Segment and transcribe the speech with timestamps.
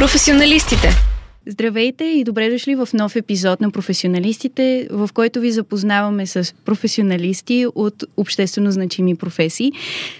[0.00, 0.88] Професионалистите.
[1.46, 7.66] Здравейте и добре дошли в нов епизод на Професионалистите, в който ви запознаваме с професионалисти
[7.74, 9.72] от обществено значими професии.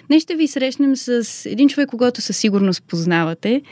[0.08, 3.62] Днес ще ви срещнем с един човек, когато със сигурност познавате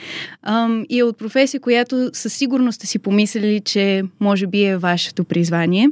[0.42, 4.76] ам, и е от професия, която със сигурност сте си помислили, че може би е
[4.76, 5.88] вашето призвание.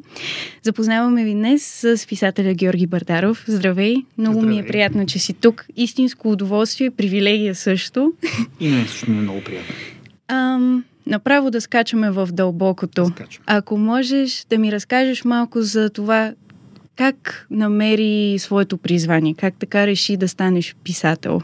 [0.62, 3.44] Запознаваме ви днес с писателя Георги Бардаров.
[3.48, 3.96] Здравей!
[4.18, 4.56] Много Здравей.
[4.56, 5.66] ми е приятно, че си тук.
[5.76, 8.12] Истинско удоволствие, привилегия също.
[8.60, 9.74] И мен също ми е много приятно.
[10.28, 13.06] Ам, направо да скачаме в дълбокото.
[13.06, 13.42] Скачам.
[13.46, 16.32] Ако можеш да ми разкажеш малко за това
[16.96, 21.40] как намери своето призвание, как така реши да станеш писател.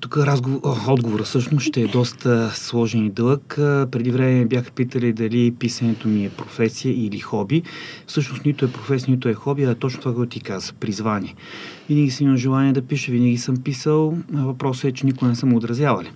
[0.00, 3.54] Тук разговор, о, отговора всъщност ще е доста сложен и дълъг.
[3.90, 7.62] Преди време ме бяха питали дали писането ми е професия или хоби.
[8.06, 10.72] Всъщност нито е професия, нито е хоби, а е точно това, което ти каза.
[10.72, 11.34] Призвание.
[11.88, 14.18] Винаги съм имал желание да пиша, винаги съм писал.
[14.32, 16.10] Въпросът е, че никога не съм отразявали.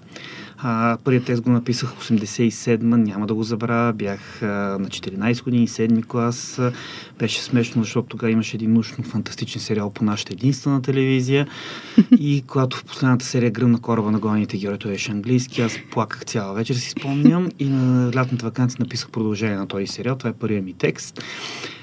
[0.62, 3.92] А, първият тест го написах в 87-ма, няма да го забравя.
[3.92, 6.59] Бях а, на 14 години, 7 клас.
[6.59, 6.73] А,
[7.18, 11.46] беше смешно, защото тогава имаше един научно фантастичен сериал по нашата единствена телевизия.
[12.18, 16.24] И когато в последната серия гръмна кораба на главните герои, той беше английски, аз плаках
[16.24, 17.49] цяла вечер, си спомням.
[17.59, 20.16] И на лятната вакансия написах продължение на този сериал.
[20.16, 21.23] Това е първият ми текст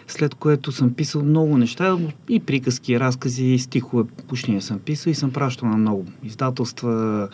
[0.08, 1.98] след което съм писал много неща,
[2.30, 6.06] и приказки, и разкази, и стихове, почти не съм писал и съм пращал на много
[6.24, 7.30] издателства,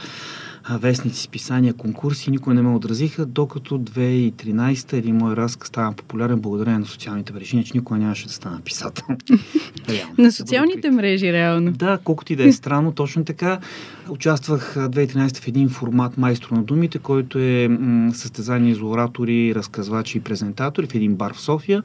[0.69, 6.79] вестници, списания, конкурси, никой не ме отразиха, докато 2013 един мой разказ стана популярен благодарение
[6.79, 9.05] на социалните мрежи, иначе никой нямаше да стана писател.
[9.89, 10.13] Реално.
[10.17, 11.71] На социалните мрежи, реално.
[11.71, 13.59] Да, колкото и да е странно, точно така.
[14.09, 19.55] Участвах а, 2013 в един формат Майстор на думите, който е м- състезание за оратори,
[19.55, 21.83] разказвачи и презентатори в един бар в София.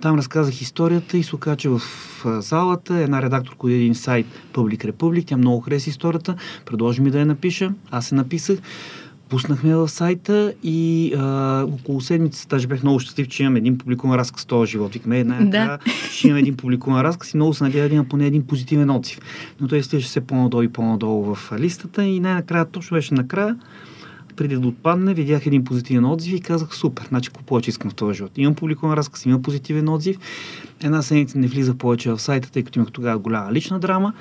[0.00, 1.80] Там разказах историята и се оказа, че в
[2.24, 6.34] залата една редакторка от един сайт Public Republic, тя много хареса историята,
[6.66, 8.58] предложи ми да я напиша, аз се написах.
[9.28, 14.18] Пуснахме в сайта и а, около седмица, даже бях много щастлив, че имам един публикуван
[14.18, 14.92] разказ в този живот.
[14.92, 15.78] Викаме, една Да.
[16.10, 19.20] ще имам един публикуван разказ и много се надявам да имам поне един позитивен отзив.
[19.60, 23.56] Но той стигаше все по-надолу и по-надолу в листата и най-накрая, точно беше накрая,
[24.36, 27.94] преди да отпадне, видях един позитивен отзив и казах, супер, значи какво повече искам в
[27.94, 28.32] този живот.
[28.36, 30.16] Имам публикуван разказ, имам позитивен отзив.
[30.82, 34.12] Една седмица не влизах повече в сайта, тъй като имах тогава голяма лична драма,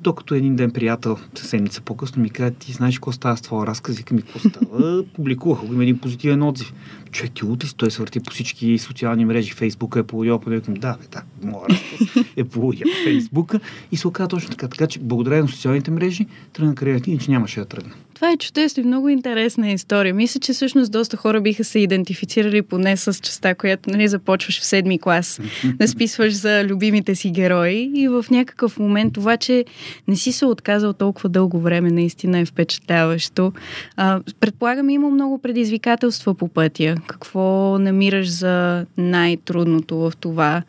[0.00, 4.10] докато един ден приятел, седмица по-късно ми каза, ти знаеш какво става с твоя разказ?
[4.10, 5.04] Ми, какво става?
[5.14, 6.72] Публикувах го, има един позитивен отзив.
[7.12, 7.68] Човек ти лут ли?
[7.76, 11.68] Той се върти по всички социални мрежи, Фейсбука е полудял, по да, бе, да, моя
[11.68, 13.60] разказ е полудял в Фейсбука
[13.92, 14.68] и се оказа точно така.
[14.68, 17.92] Така че благодарение на социалните мрежи тръгна кариерата, иначе нямаше да тръгна.
[18.16, 20.14] Това е чудесно и много интересна история.
[20.14, 24.64] Мисля, че всъщност доста хора биха се идентифицирали поне с частта, която нали, започваш в
[24.64, 29.64] седми клас да списваш за любимите си герои и в някакъв момент това, че
[30.08, 33.52] не си се отказал толкова дълго време, наистина е впечатляващо.
[33.96, 36.94] А, предполагам, има много предизвикателства по пътя.
[37.06, 40.62] Какво намираш за най-трудното в това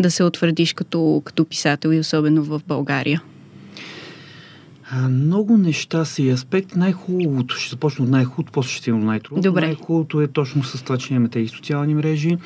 [0.00, 3.22] да се утвърдиш като, като писател и особено в България?
[4.90, 6.78] А, много неща са и аспекти.
[6.78, 9.48] Най-хубавото, ще започна от най-хубавото, после ще стигна до най-трудното.
[9.48, 9.60] Добре.
[9.60, 12.36] Най-хубавото е точно с това, че имаме тези социални мрежи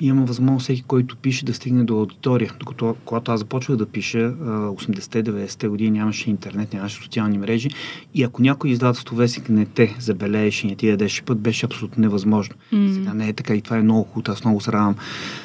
[0.00, 2.52] и има възможност всеки, който пише, да стигне до аудитория.
[2.58, 7.68] Докато когато аз започвах да пиша, а, 80-90-те години нямаше интернет, нямаше социални мрежи
[8.14, 12.00] и ако някой издателство вестник не те забележеше и не ти дадеше път, беше абсолютно
[12.00, 12.54] невъзможно.
[12.72, 12.92] М.
[12.94, 14.32] Сега не е така и това е много хубаво.
[14.32, 14.94] Аз много се радвам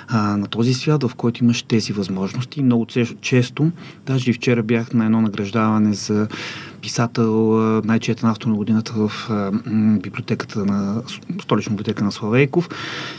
[0.07, 2.63] а, на този свят, в който имаш тези възможности.
[2.63, 3.71] Много че- често,
[4.05, 6.27] даже и вчера бях на едно награждаване за
[6.87, 9.29] писател, най-четен автор на годината в
[10.03, 11.01] библиотеката на
[11.41, 12.69] столична библиотека на Славейков.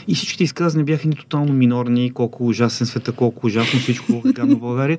[0.07, 4.55] И всичките изказани бяха ни тотално минорни, колко ужасен света, колко ужасно всичко е гадно
[4.55, 4.97] в България.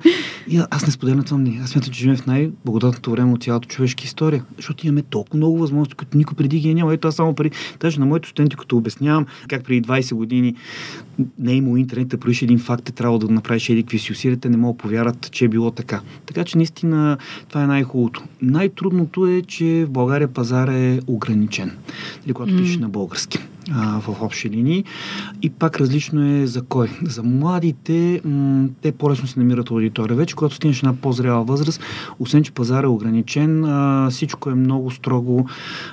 [0.49, 1.61] И аз не споделям това мнение.
[1.65, 5.59] Аз смятам, че живеем в най-благодатното време от цялата човешка история, защото имаме толкова много
[5.59, 6.93] възможности, които никой преди ги е нямал.
[6.93, 10.55] Ето аз само преди, даже на моите студенти, като обяснявам как преди 20 години
[11.39, 14.13] не е имало интернет, да проиш един факт, е трябвало да направиш еди какви си
[14.13, 16.01] усилия, те не могат да повярват, че е било така.
[16.27, 18.23] Така че наистина това е най-хубавото.
[18.61, 21.77] Най-трудното е, че в България пазар е ограничен,
[22.25, 22.61] нали, когато М.
[22.61, 23.39] пишеш на български
[23.75, 24.85] а, в общи линии.
[25.43, 26.89] И пак различно е за кой.
[27.05, 30.17] За младите, м- те по-лесно се намират аудитория.
[30.17, 31.81] Вече, когато стигнеш една по-зряла възраст,
[32.19, 35.47] освен, че пазар е ограничен, а, всичко е много строго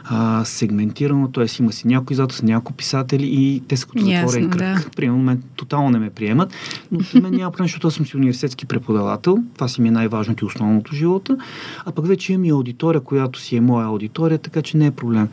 [0.04, 1.46] а, сегментирано, т.е.
[1.60, 4.60] има си някои издателства, някои писатели и те са като затворен кръг.
[4.60, 4.90] да.
[4.96, 6.54] Примерно, мен тотално не ме приемат,
[6.92, 9.38] но при мен няма проблем, защото аз съм си университетски преподавател.
[9.54, 11.38] Това си ми е най-важното и основното в живота.
[11.86, 14.92] А пък вече имам и аудитория, която си е моя аудитория, така че не е
[14.92, 15.28] проблем.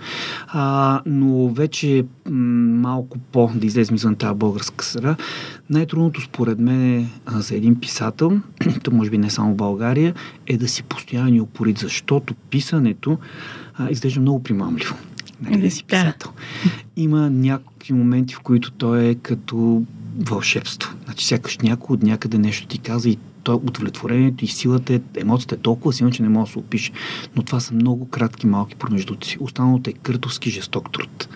[0.46, 5.16] А, но вече малко по да излезем извън тази българска среда.
[5.70, 8.40] Най-трудното според мен е, за един писател,
[8.82, 10.14] то може би не само в България,
[10.46, 13.18] е да си постоянно упорит, защото писането
[13.74, 14.96] а, изглежда много примамливо.
[15.40, 16.30] Нали, да си писател.
[16.96, 19.82] Има някакви моменти, в които той е като
[20.18, 20.94] вълшебство.
[21.04, 25.58] Значи сякаш някой от някъде нещо ти каза и то удовлетворението и силата, емоцията е
[25.58, 26.92] толкова силна, че не може да се опише.
[27.36, 29.36] Но това са много кратки, малки промеждуци.
[29.40, 31.28] Останалото е къртовски жесток труд.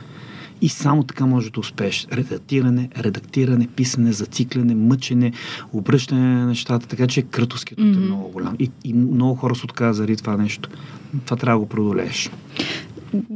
[0.61, 2.07] И само така може да успееш.
[2.13, 5.33] Редактиране, редактиране, писане, зацикляне, мъчене,
[5.73, 6.87] обръщане на нещата.
[6.89, 7.97] Така че крътовският mm-hmm.
[7.97, 8.57] е много голям.
[8.59, 10.71] И, и много хора се отказват заради това нещо.
[11.25, 12.31] Това трябва да го продолееш.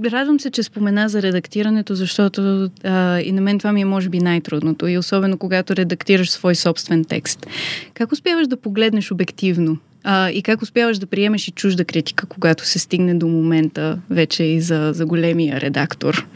[0.04, 4.08] Радвам се, че спомена за редактирането, защото а, и на мен това ми е може
[4.08, 4.86] би най-трудното.
[4.86, 7.46] И особено когато редактираш свой собствен текст.
[7.94, 12.66] Как успяваш да погледнеш обективно а, и как успяваш да приемеш и чужда критика, когато
[12.66, 16.26] се стигне до момента вече и за, за големия редактор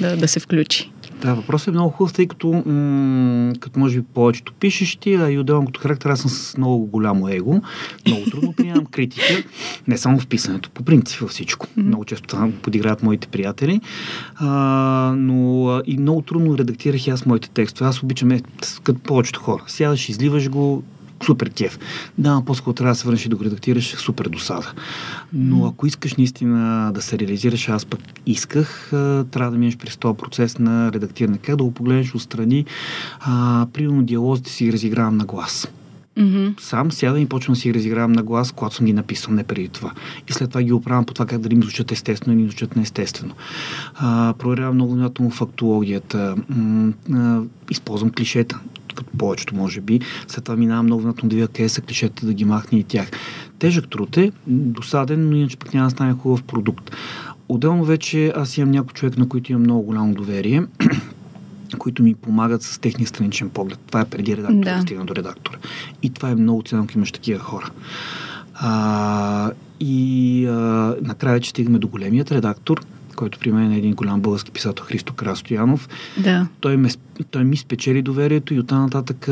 [0.00, 0.90] да, да се включи?
[1.20, 5.38] Да, въпросът е много хубав, тъй като, м- като може би повечето пишещи, а и
[5.38, 7.60] отделно като характер, аз съм с много голямо его.
[8.06, 9.44] Много трудно приемам критика,
[9.88, 11.66] не само в писането, по принцип във всичко.
[11.66, 11.82] Mm-hmm.
[11.82, 13.80] Много често това подиграват моите приятели.
[14.36, 17.88] А, но а, и много трудно редактирах и аз моите текстове.
[17.88, 18.40] Аз обичам, е,
[18.82, 19.64] като повечето хора.
[19.66, 20.82] Сядаш, изливаш го,
[21.24, 21.78] супер кеф.
[22.18, 24.72] Да, по-скоро трябва да се върнеш и да го редактираш, супер досада.
[25.32, 28.88] Но ако искаш наистина да се реализираш, аз пък исках,
[29.30, 31.38] трябва да минеш през този процес на редактиране.
[31.38, 32.64] Как да го погледнеш отстрани,
[33.20, 35.68] а, примерно диалозите си разигравам на глас.
[36.18, 36.60] Mm-hmm.
[36.60, 39.68] Сам сядам и почвам да си разигравам на глас, когато съм ги написал, не преди
[39.68, 39.92] това.
[40.28, 42.76] И след това ги оправям по това как дали ми звучат естествено или ми звучат
[42.76, 43.34] неестествено.
[43.94, 46.36] А, проверявам много внимателно фактологията.
[46.48, 47.40] М- а,
[47.70, 48.60] използвам клишета
[48.96, 50.00] като повечето може би.
[50.28, 53.10] След това минавам много да видя къде са клишета, да ги махне и тях.
[53.58, 56.90] Тежък труд е, досаден, но иначе пък няма да стане хубав продукт.
[57.48, 60.62] Отделно вече аз имам някой човек, на които имам много голямо доверие
[61.78, 63.78] които ми помагат с техния страничен поглед.
[63.86, 65.58] Това е преди редактора да стигна до редактора.
[66.02, 67.70] И това е много ценно, ако имаш такива хора.
[68.54, 69.50] А,
[69.80, 70.52] и а,
[71.02, 72.80] накрая, че стигаме до големият редактор,
[73.16, 75.88] който при мен е един голям български писател Христо Крастоянов.
[76.18, 76.46] Да.
[76.60, 76.88] Той, ме,
[77.30, 79.28] той ми спечели доверието и оттам нататък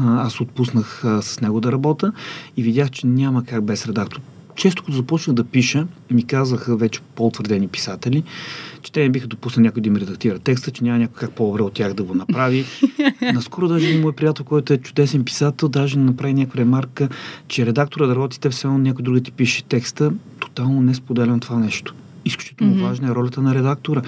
[0.00, 2.12] аз отпуснах с него да работя
[2.56, 4.20] и видях, че няма как без редактор.
[4.56, 8.22] Често като започнах да пиша, ми казаха вече по-утвърдени писатели,
[8.82, 11.62] че те не биха допуснали някой да им редактира текста, че няма някой как по-добре
[11.62, 12.64] от тях да го направи.
[13.34, 17.08] Наскоро даже един мой приятел, който е чудесен писател, даже направи някаква ремарка,
[17.48, 20.12] че редактора да работи, те все едно някой друг да ти пише текста.
[20.38, 21.94] Тотално не споделям това нещо
[22.24, 22.82] изключително mm-hmm.
[22.82, 24.02] важна е ролята на редактора.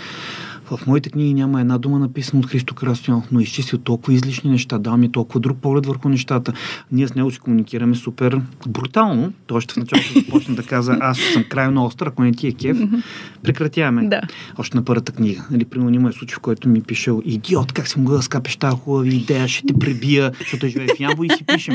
[0.71, 4.79] В моите книги няма една дума написана от Христо Крастоянов, но изчистил толкова излишни неща,
[4.79, 6.53] дал ми толкова друг поглед върху нещата.
[6.93, 9.33] Ние с него си комуникираме супер брутално.
[9.47, 12.47] Той ще в началото започне да каза, аз ще съм крайно остър, ако не ти
[12.47, 12.79] е кеф,
[13.43, 14.09] прекратяваме.
[14.09, 14.21] Да.
[14.59, 15.45] Още на първата книга.
[15.51, 18.77] Нали, примерно има случай, в който ми пише, идиот, как си могъл да скапеш тази
[18.77, 21.75] хубава идея, ще те пребия, защото живее в Ямбо и си пишем.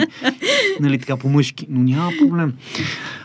[0.80, 1.68] Нали, така по-мъжки.
[1.70, 2.54] Но няма проблем.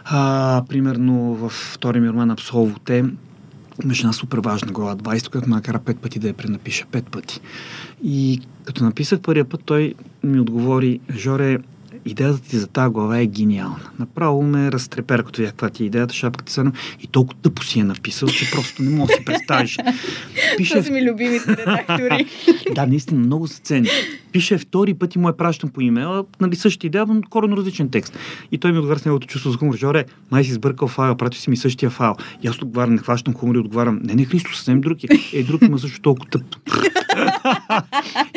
[0.05, 3.05] А, примерно във втори ми роман Абсолвоте,
[3.85, 6.87] имаше една супер важна глава, 20, която ме накара пет пъти да я пренапиша.
[6.91, 7.41] Пет пъти.
[8.05, 9.95] И като написах първия път, той
[10.25, 11.59] ми отговори, Жоре,
[12.07, 13.91] идеята ти за тази глава е гениална.
[13.99, 17.81] Направо ме разтрепер, като видях каква ти е идеята, шапката са и толкова тъпо си
[17.81, 19.79] е написал, че просто не мога да си представиш.
[20.57, 20.73] Пише...
[20.73, 22.27] Това са ми любимите редактори.
[22.75, 23.89] да, наистина, много се цени.
[24.33, 27.91] Пише втори път и му е пращан по имейла, нали същата идея, но коренно различен
[27.91, 28.19] текст.
[28.53, 29.77] И той ми отговаря с неговото чувство за хумор.
[29.77, 32.15] Жоре, май си сбъркал файла, прати си ми същия файл.
[32.43, 35.09] И аз отговарям, не хващам хумор и отговарям, не, не, Христо, съвсем друг е.
[35.33, 36.43] Е, друг има също толкова тъп.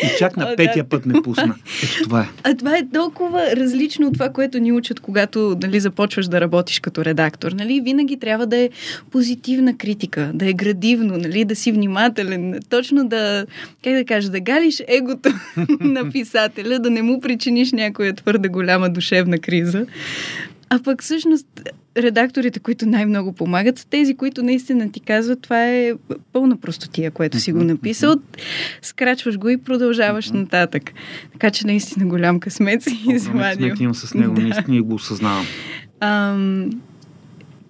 [0.03, 1.55] и чак на петия път ме пусна.
[1.83, 2.27] Ето това е.
[2.43, 6.79] А това е толкова различно от това, което ни учат, когато нали, започваш да работиш
[6.79, 7.51] като редактор.
[7.51, 7.81] Нали?
[7.81, 8.69] Винаги трябва да е
[9.11, 11.45] позитивна критика, да е градивно, нали?
[11.45, 13.45] да си внимателен, точно да,
[13.83, 15.29] как да кажа, да галиш егото
[15.79, 19.85] на писателя, да не му причиниш някоя твърде голяма душевна криза.
[20.69, 21.47] А пък всъщност
[22.01, 25.93] редакторите, които най-много помагат, са тези, които наистина ти казват, това е
[26.33, 28.15] пълна простотия, което си го написал.
[28.81, 30.91] Скрачваш го и продължаваш нататък.
[31.31, 33.69] Така че наистина голям късмет си извадил.
[33.69, 34.41] Късмет имам с него, да.
[34.41, 35.45] наистина и го осъзнавам.
[35.99, 36.69] Ам,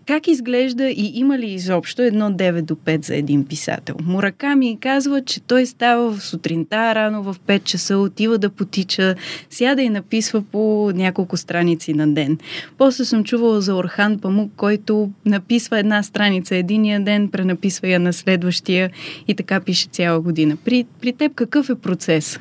[0.10, 3.96] как изглежда и има ли изобщо едно 9 до 5 за един писател?
[4.04, 9.16] Мураками казва, че той става в сутринта рано в 5 часа, отива да потича,
[9.50, 12.38] сяда и написва по няколко страници на ден.
[12.78, 18.14] После съм чувала за Орхан Памук, който написва една страница единия ден, пренаписва я на
[18.14, 18.92] следващия
[19.28, 20.58] и така пише цяла година.
[20.66, 22.40] При, при теб какъв е процес?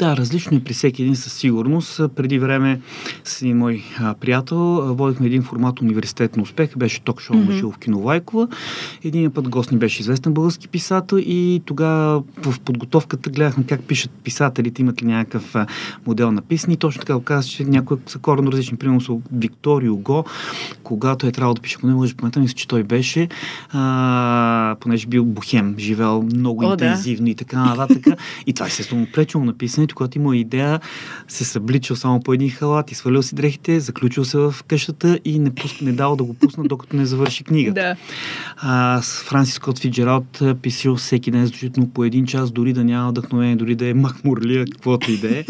[0.00, 2.00] Да, различно е при всеки един със сигурност.
[2.16, 2.80] Преди време
[3.24, 7.72] с един мой а, приятел водихме един формат университет на успех, беше ток-шоу mm-hmm.
[7.72, 8.48] в Киновайкова.
[9.04, 14.10] Един път гост ни беше известен български писател и тогава в подготовката гледахме как пишат
[14.10, 15.66] писателите, имат ли някакъв а,
[16.06, 16.74] модел на писане.
[16.74, 18.78] И точно така оказа, че някои са коренно различни.
[18.78, 20.24] Примерно са Викторио Го,
[20.82, 23.28] когато е трябвало да пише, поне може паметта, мисля, че той беше,
[23.72, 27.30] а, понеже бил бухем, живел много О, интензивно да.
[27.30, 28.06] и така нататък.
[28.46, 29.52] и това естествено пречило на
[29.90, 30.80] писането, когато има идея,
[31.28, 35.50] се събличал само по един халат, свалил си дрехите, заключил се в къщата и не,
[35.50, 37.80] пуск, не дал да го пусна, докато не завърши книгата.
[37.80, 37.96] Да.
[38.56, 43.10] А, с Франсис Скот Фиджералд писал всеки ден, значително по един час, дори да няма
[43.10, 45.44] вдъхновение, дори да е махмурлия, каквото и да е.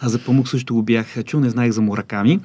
[0.00, 2.40] А за памук също го бях чул, не знаех за мураками.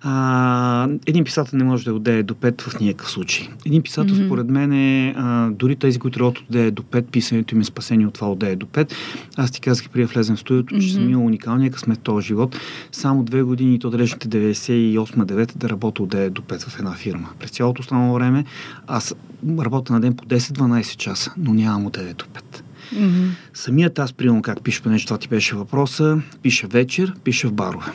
[0.00, 3.48] А, един писател не може да отдее до 5 в никакъв случай.
[3.66, 4.26] Един писател, mm-hmm.
[4.26, 8.06] според мен, е, а, дори тези, които работят отдее до 5, писането им е спасение
[8.06, 8.92] от това отдее до 5.
[9.36, 10.80] Аз ти казах преди да влезем в студиото, mm-hmm.
[10.80, 12.56] че съм имал уникалния късмет този живот.
[12.92, 17.28] Само две години, то далечните 98-9 да работя отдее до 5 в една фирма.
[17.38, 18.44] През цялото останало време
[18.86, 19.14] аз
[19.58, 22.62] работя на ден по 10-12 часа, но нямам отдее до 5.
[22.94, 23.28] Mm-hmm.
[23.54, 27.92] Самият аз, приемам как пише, понеже това ти беше въпроса, пише вечер, пише в барове.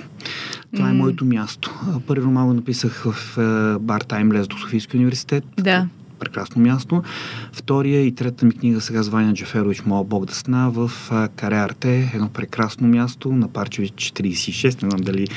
[0.75, 0.91] Това mm-hmm.
[0.91, 1.73] е моето място.
[2.07, 5.43] Първи роман го написах в е, бар Таймлес до Софийския университет.
[5.57, 5.87] Да.
[6.19, 7.03] Прекрасно място.
[7.51, 10.91] Втория и трета ми книга сега с Ваня Джаферович Моя Бог да сна в
[11.35, 12.11] Каре Арте.
[12.13, 14.83] Едно прекрасно място на Парчевич 46.
[14.83, 15.27] Не знам дали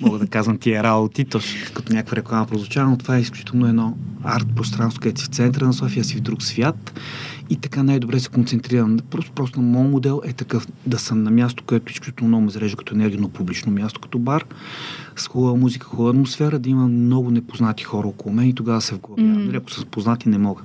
[0.00, 3.96] мога да казвам тия работи, точно като някаква реклама прозвучава, но това е изключително едно
[4.24, 6.92] арт пространство, където си в центъра на София, си в друг свят
[7.50, 8.98] и така най-добре се концентрирам.
[9.10, 12.76] Просто, просто моят модел е такъв да съм на място, което изключително много ме зарежда
[12.76, 14.44] като енергийно публично място, като бар,
[15.16, 18.94] с хубава музика, хубава атмосфера, да има много непознати хора около мен и тогава се
[18.94, 19.36] вглъбявам.
[19.36, 19.46] Mm.
[19.46, 20.62] Нали, ако са познати, не мога.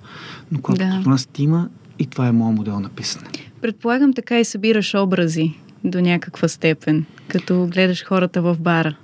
[0.52, 1.10] Но когато да.
[1.10, 1.70] нас има,
[2.00, 3.28] и това е моят модел на писане.
[3.62, 5.54] Предполагам така и събираш образи
[5.84, 8.96] до някаква степен, като гледаш хората в бара.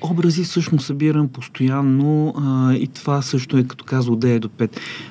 [0.00, 4.70] Образи всъщност събирам постоянно а, и това също е като казва от 9 до 5.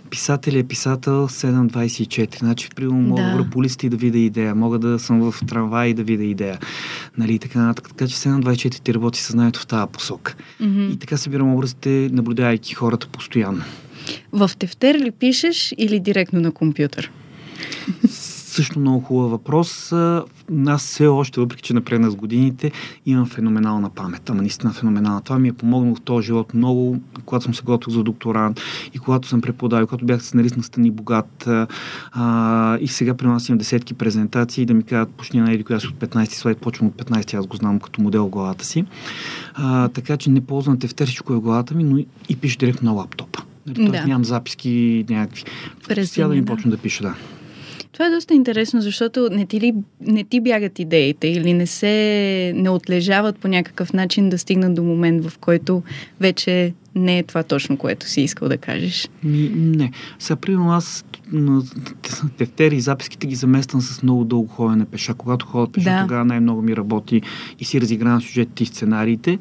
[0.10, 2.39] Писател е писател 7.24.
[2.39, 4.56] Значи, примерно, мога да вървя по листи да видя идея.
[4.56, 6.60] Мога да съм в трамвай и да видя идея.
[7.17, 7.88] Нали, така, нататък.
[7.89, 10.36] така че 7.24 ти работи съзнанието в тази посока.
[10.62, 10.94] Mm-hmm.
[10.94, 13.63] И така събирам образите, наблюдавайки хората постоянно.
[14.32, 17.12] В тефтер ли пишеш или директно на компютър?
[18.58, 19.92] Също много хубав въпрос.
[20.68, 22.72] Аз все още, въпреки че напредна с годините,
[23.06, 24.30] имам феноменална памет.
[24.30, 25.22] Ама наистина феноменална.
[25.22, 28.62] Това ми е помогнало в този живот много, когато съм се готвил за докторант
[28.94, 31.48] и когато съм преподавал, когато бях сценарист на Стани Богат.
[32.12, 35.78] А, и сега при нас имам десетки презентации да ми кажат почни на еди, коя
[35.78, 38.86] от 15 слайд, почвам от 15, аз го знам като модел в главата си.
[39.54, 41.98] А, така че не ползвам тефтер, всичко е в главата ми, но
[42.30, 43.44] и, пиша директно на лаптопа.
[43.68, 44.06] Нали, да.
[44.06, 45.44] нямам записки някакви.
[45.88, 47.16] През да ми почна да пиша, да.
[47.98, 52.54] Това е доста интересно, защото не ти, ли, не ти бягат идеите или не се
[52.56, 55.84] не отлежават по някакъв начин да стигнат до момент, в който
[56.20, 59.10] вече не е това точно, което си искал да кажеш.
[59.24, 59.92] Ми, не.
[60.20, 61.06] Сега, примерно, аз
[62.38, 65.13] тефтери и записките ги замествам с много дълго ходене пеша.
[65.13, 66.01] Когато ходя пеша, да.
[66.01, 67.22] тогава най-много ми работи
[67.60, 69.39] и си разигравам сюжетите и сценариите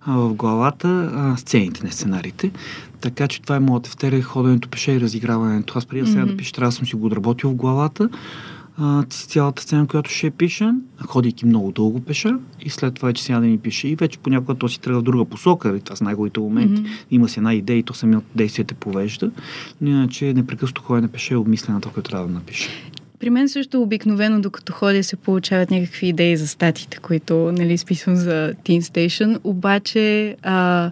[0.00, 2.50] а, в главата, а, сцените, не сценариите.
[3.00, 5.78] Така че това е моята втера ходенето пеша и разиграването.
[5.78, 6.30] Аз преди да сега mm-hmm.
[6.30, 8.08] да пиша, трябва да съм си го отработил в главата.
[8.78, 10.74] А, цялата сцена, която ще пиша,
[11.06, 13.88] ходейки много дълго пеша и след това вече сега да ми пише.
[13.88, 15.80] И вече понякога то си тръгва в друга посока.
[15.84, 16.82] Това с най-голите моменти.
[16.82, 17.06] Mm-hmm.
[17.10, 19.30] Има си една идея и то самият действие те повежда.
[19.80, 22.68] Но иначе непрекъснато ходене пеше е обмислено това, което трябва да напише.
[23.18, 28.16] При мен също обикновено, докато ходя, се получават някакви идеи за статите, които нали, списвам
[28.16, 30.90] за Teen Station, обаче а,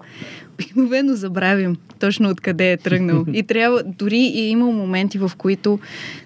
[0.55, 3.25] обикновено забравим точно откъде е тръгнал.
[3.33, 5.79] И трябва, дори и имал моменти, в които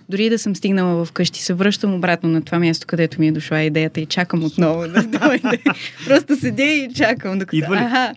[0.09, 3.61] дори да съм стигнала вкъщи, се връщам обратно на това място, където ми е дошла
[3.61, 5.63] идеята и чакам отново да дойде.
[6.07, 7.39] Просто седя и чакам.
[7.39, 7.57] Докато...
[7.57, 7.81] Идва ли?
[7.81, 8.13] Ага.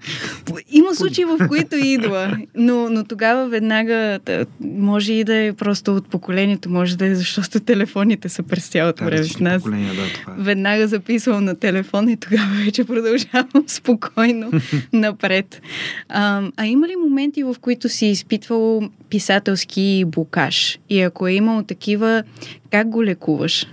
[0.72, 4.20] Има случаи, в които идва, но, но тогава веднага
[4.62, 9.06] може и да е просто от поколението, може да е защото телефоните са през цялото
[9.06, 9.64] време с нас.
[9.64, 9.70] Да,
[10.14, 10.44] това е.
[10.44, 14.52] Веднага записвам на телефон и тогава вече продължавам спокойно
[14.94, 15.62] напред.
[16.10, 20.80] А, а има ли моменти, в които си изпитвал писателски блокаж?
[20.90, 22.24] И ако е имал такива,
[22.70, 23.68] как го лекуваш?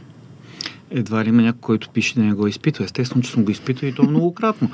[0.90, 2.84] Едва ли има някой, който пише да не го изпитва.
[2.84, 4.70] Естествено, че съм го изпитвал и то многократно.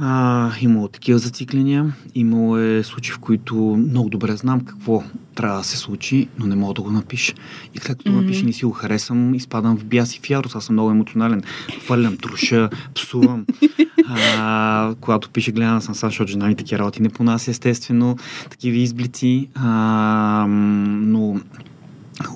[0.00, 5.02] А, имало такива зацикления, имало е случаи, в които много добре знам какво
[5.34, 7.34] трябва да се случи, но не мога да го напиша.
[7.74, 8.20] И като mm-hmm.
[8.20, 10.56] напиша, не си го харесам, изпадам в бяс и в ярост.
[10.56, 11.42] Аз съм много емоционален.
[11.84, 13.46] Хвърлям, труша, псувам.
[14.08, 18.16] а, когато пише, гледам съм сега, защото жена ми такива работи не понася, естествено,
[18.50, 19.48] такива изблици.
[19.54, 21.40] А, но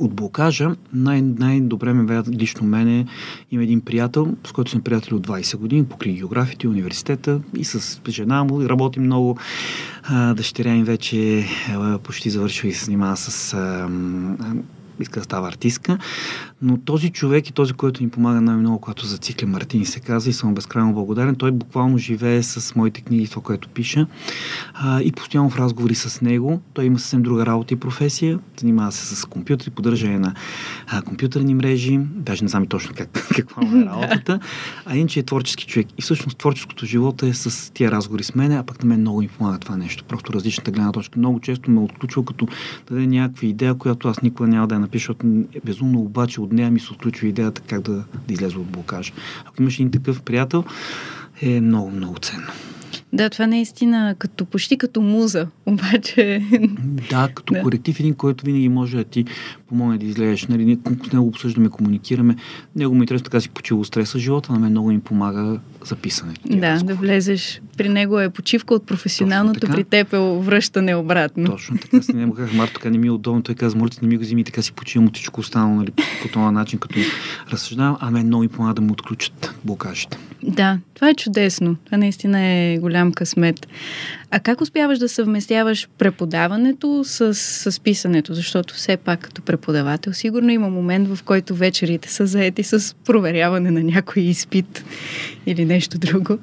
[0.01, 3.07] от блокажа, най- най-добре ме ведат лично мене.
[3.51, 6.23] Има един приятел, с който съм приятел от 20 години, покри
[6.65, 8.63] и университета и с жена му.
[8.63, 9.39] И работим много.
[10.03, 11.47] А, дъщеря им вече
[12.03, 13.89] почти завършва и се занимава с а,
[15.01, 15.99] иска да става артистка,
[16.62, 20.33] но този човек и този, който ни помага най-много, когато зацикля Мартини се каза и
[20.33, 24.07] съм безкрайно благодарен, той буквално живее с моите книги, това, което пиша
[24.75, 26.61] а, и постоянно в разговори с него.
[26.73, 30.35] Той има съвсем друга работа и професия, занимава се с компютри, поддържане на
[30.87, 34.41] а, компютърни мрежи, даже не знам точно как, каква е работата,
[34.87, 35.87] а иначе е творчески човек.
[35.99, 39.21] И всъщност творческото живота е с тия разговори с мене, а пък на мен много
[39.21, 40.05] ми помага това нещо.
[40.05, 41.19] Просто различната гледна точка.
[41.19, 42.49] Много често ме отключва като
[42.91, 45.15] даде някаква идея, която аз никога няма да я напиша,
[45.55, 49.12] е безумно обаче от нея ми се отключва идеята как да, да излезе от блокажа.
[49.45, 50.64] Ако имаш един такъв приятел,
[51.43, 52.49] е много, много ценно.
[53.12, 56.43] Да, това наистина като, почти като муза, обаче...
[57.11, 57.62] Да, като да.
[57.62, 59.25] коректив един, който винаги може да ти
[59.69, 60.47] помогне да излезеш.
[60.47, 62.37] Нали, ние с него обсъждаме, комуникираме.
[62.77, 64.19] Него ми интересно така си почива стреса.
[64.19, 66.41] Живота на мен много им помага за писането.
[66.45, 67.61] Да, да влезеш.
[67.77, 71.47] При него е почивка от професионалното, при теб е връщане обратно.
[71.47, 72.03] Точно така.
[72.03, 73.43] С него казах, Марто, така не ми е удобно.
[73.43, 76.29] Той каза, моля не ми го вземи, така си почивам от всичко останало, нали, по
[76.29, 76.99] този начин, като
[77.53, 77.97] разсъждавам.
[78.00, 80.19] А мен много ми помага да му отключат блокажите.
[80.43, 81.77] Да, това е чудесно.
[81.85, 83.67] Това наистина е голям късмет.
[84.31, 88.35] А как успяваш да съвместяваш преподаването с, с писането?
[88.35, 93.71] Защото все пак като преподавател сигурно има момент, в който вечерите са заети с проверяване
[93.71, 94.85] на някой изпит
[95.50, 96.38] или нещо друго.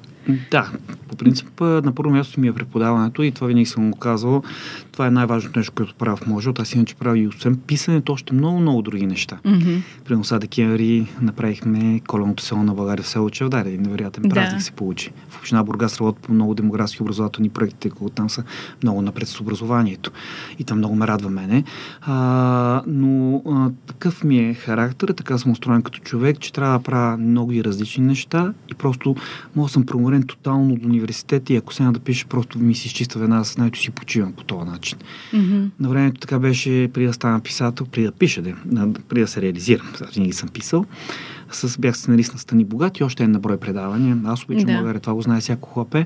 [0.51, 0.71] Да,
[1.07, 4.43] по принцип на първо място ми е преподаването и това винаги съм го казвал.
[4.91, 6.49] Това е най-важното нещо, което правя в Може.
[6.59, 9.39] Аз иначе правя и освен писането, още много, много други неща.
[9.45, 9.81] Mm-hmm.
[10.05, 13.65] При носа декември направихме коленото село на България в село Чевдар.
[13.65, 14.63] Един невероятен празник да.
[14.63, 15.11] се получи.
[15.29, 18.43] В община Бургас работят по много демографски образователни проекти, тъй като там са
[18.83, 20.11] много напред с образованието.
[20.59, 21.63] И там много ме радва мене.
[22.01, 26.83] А, но а, такъв ми е характер, така съм устроен като човек, че трябва да
[26.83, 28.94] правя много и различни неща и просто
[29.55, 32.87] мога да съм проморен тотално от университета и ако сега да пише, просто ми се
[32.87, 34.97] изчиства веднага с най си почивам по този начин.
[35.33, 35.69] Mm-hmm.
[35.79, 39.41] На времето така беше преди да стана писател, преди да пиша, да, преди да се
[39.41, 39.87] реализирам.
[40.01, 40.85] Аз винаги съм писал.
[41.51, 44.21] С, бях сценарист на Стани Богат и още една брой предавания.
[44.25, 44.73] Аз обичам да.
[44.73, 46.05] България, това го знае всяко хлапе.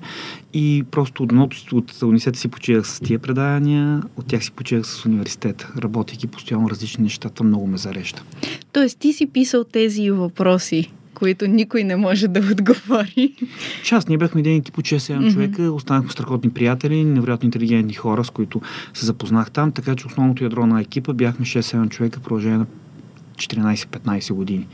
[0.53, 5.05] И просто от, от университета си почивах с тия предавания, от тях си почивах с
[5.05, 7.29] университета, работейки постоянно различни неща.
[7.29, 8.23] Това много ме зареща.
[8.71, 13.33] Тоест ти си писал тези въпроси които никой не може да отговори.
[13.83, 15.33] Част, ние бяхме един екип от 6-7 mm-hmm.
[15.33, 18.61] човека, останахме страхотни приятели, невероятно интелигентни хора, с които
[18.93, 22.65] се запознах там, така че основното ядро на екипа бяхме 6-7 човека, продължение на
[23.35, 24.67] 14-15 години.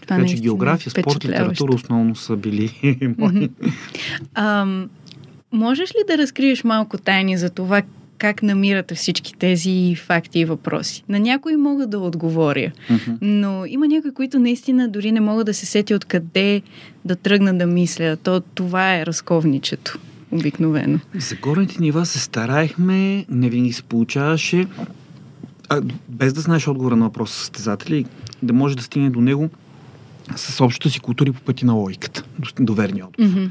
[0.00, 2.70] Това така че география, спорт, литература основно са били
[3.18, 3.48] мои.
[4.34, 4.88] Mm-hmm.
[5.52, 7.82] можеш ли да разкриеш малко тайни за това
[8.22, 11.04] как намирате всички тези факти и въпроси.
[11.08, 13.16] На някои мога да отговоря, uh-huh.
[13.20, 16.62] но има някои, които наистина дори не могат да се сети откъде
[17.04, 18.16] да тръгна да мисля.
[18.16, 19.98] То, това е разковничето
[20.30, 20.98] обикновено.
[21.18, 24.66] За горните нива се стараехме, не винаги се получаваше,
[25.68, 28.06] а, без да знаеш отговора на въпроса състезатели,
[28.42, 29.50] да може да стигне до него
[30.36, 32.24] с общата си култура по пъти на логиката,
[32.60, 33.30] до верния отговор.
[33.30, 33.50] Mm-hmm.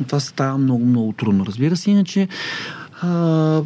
[0.00, 1.46] Но това става много, много трудно.
[1.46, 2.28] Разбира се, иначе
[3.02, 3.62] а,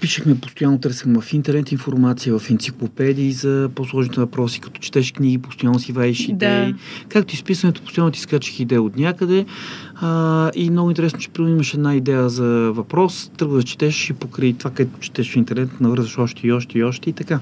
[0.00, 5.78] Пишехме постоянно, търсехме в интернет информация, в енциклопедии за по-сложните въпроси, като четеш книги, постоянно
[5.78, 6.72] си ваеш идеи.
[6.72, 6.78] Да.
[7.08, 9.46] Както изписването, постоянно ти скачах идея от някъде.
[9.94, 14.12] А, и много интересно, че примерно имаш една идея за въпрос, тръгва да четеш и
[14.12, 17.40] покрай това, където четеш в интернет, навързваш още и още и още и така.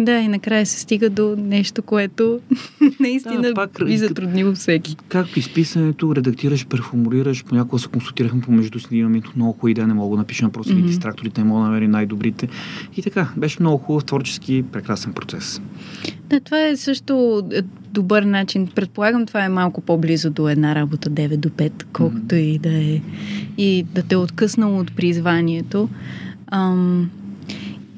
[0.00, 2.40] Да, и накрая се стига до нещо, което
[3.00, 4.96] наистина да, пак, ви затрудни всеки.
[5.08, 10.16] Както изписането, редактираш, перформулираш, понякога се консултирахме помежду си имаме много хубави идеи, не мога
[10.16, 10.86] да напишем просто mm-hmm.
[10.86, 12.48] дистракторите, не мога да намерим най-добрите.
[12.96, 15.60] И така, беше много хубав, творчески, прекрасен процес.
[16.26, 18.66] Да, това е също е, добър начин.
[18.74, 22.38] Предполагам, това е малко по-близо до една работа 9 до 5, колкото mm-hmm.
[22.38, 23.00] и да е.
[23.58, 25.88] И да те е откъснало от призванието.
[26.50, 27.10] Ам,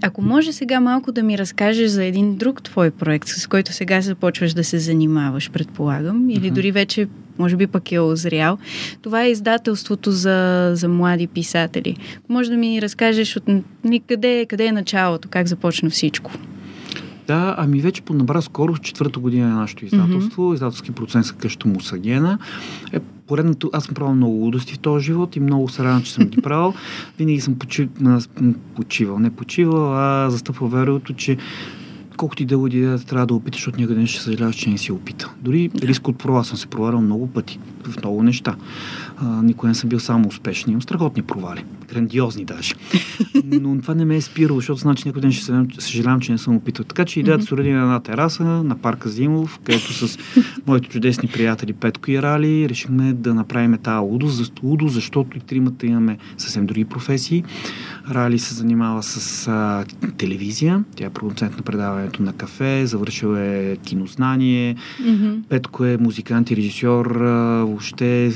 [0.03, 4.01] ако може сега малко да ми разкажеш за един друг твой проект, с който сега
[4.01, 6.53] започваш да се занимаваш, предполагам, или uh-huh.
[6.53, 7.09] дори вече,
[7.39, 8.59] може би пък е озрял.
[9.03, 11.97] Това е издателството за, за млади писатели.
[12.29, 13.45] Може да ми разкажеш от,
[14.09, 16.31] къде, къде е началото, как започна всичко?
[17.27, 20.43] Да, ами вече по набра скоро, четвърта година е нашето издателство.
[20.43, 20.55] Mm-hmm.
[20.55, 22.39] Издателски процент са къща Мусагена.
[22.93, 26.13] Е, поредното, аз съм правил много лудости в този живот и много се радвам, че
[26.13, 26.75] съм ги правил.
[27.19, 27.89] Винаги съм почи,
[28.77, 31.37] почивал, не почивал, а застъпвал вероятно, че
[32.17, 34.93] колкото и да луди идеята трябва да опиташ, защото някъде ще съжаляваш, че не си
[34.93, 35.31] опита.
[35.43, 38.57] Дори риск от провал съм се провалял много пъти, в много неща.
[39.23, 40.71] А, никой не съм бил само успешен.
[40.71, 41.65] Имам страхотни провали.
[41.89, 42.75] Грандиозни даже.
[43.45, 46.57] Но това не ме е спирало, защото значи някой ден ще съжалявам, че не съм
[46.57, 46.85] опитал.
[46.85, 50.19] Така че идеята се роди на една тераса на парка Зимов, където с
[50.67, 54.31] моите чудесни приятели Петко и Рали решихме да направим тази лудо,
[54.63, 57.45] лудо, защото и тримата имаме съвсем други професии.
[58.11, 59.85] Рали се занимава с а,
[60.17, 60.85] телевизия.
[60.97, 64.77] Тя е продуцент на предаването на кафе, завършил е кинознание.
[65.03, 65.43] Mm-hmm.
[65.49, 67.07] Петко е музикант и режисьор.
[67.07, 68.33] А, въобще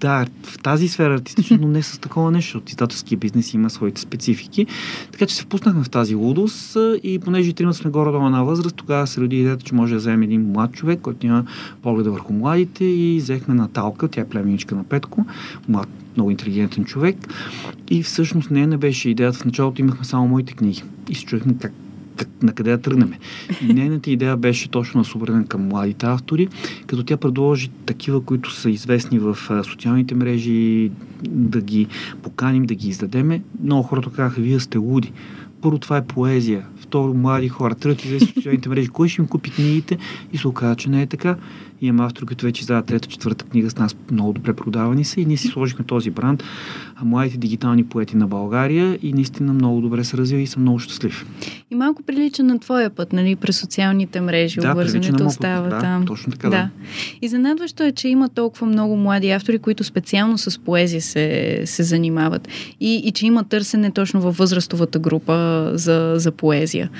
[0.00, 4.00] да, в тази сфера артистично, но не с такова нещо, защото издателския бизнес има своите
[4.00, 4.66] специфики.
[5.12, 8.76] Така че се впуснахме в тази лудост и понеже и трима сме горе-долу на възраст,
[8.76, 11.44] тогава се роди идеята, че може да вземем един млад човек, който има
[11.82, 15.26] погледа върху младите и взехме Наталка, тя е племеничка на Петко,
[15.68, 17.16] млад, много интелигентен човек.
[17.90, 19.38] И всъщност не, не беше идеята.
[19.38, 20.82] В началото имахме само моите книги.
[21.08, 21.72] И се чуехме как
[22.42, 23.12] на къде да тръгнем.
[23.62, 26.48] Нейната идея беше точно насобрена към младите автори,
[26.86, 30.90] като тя предложи такива, които са известни в социалните мрежи,
[31.28, 31.86] да ги
[32.22, 33.42] поканим, да ги издадеме.
[33.62, 35.12] Много хората казаха, вие сте луди.
[35.60, 36.66] Първо, това е поезия.
[36.76, 37.74] Второ, млади хора.
[37.84, 38.88] Известни в социалните мрежи.
[38.88, 39.98] Кой ще им купи книгите?
[40.32, 41.36] И се оказа, че не е така.
[41.82, 45.24] Имам автори, които вече издават трета, четвърта книга с нас, много добре продавани са и
[45.24, 46.42] ние си сложихме този бранд,
[47.02, 51.26] младите дигитални поети на България и наистина много добре се развива и съм много щастлив.
[51.70, 56.06] И малко прилича на твоя път, нали, през социалните мрежи, да, обвързането остава да, там.
[56.06, 56.56] Точно така, да.
[56.56, 56.68] да.
[57.22, 61.82] И занадващо е, че има толкова много млади автори, които специално с поезия се, се
[61.82, 62.48] занимават.
[62.80, 66.90] И, и че има търсене точно във възрастовата група за, за поезия.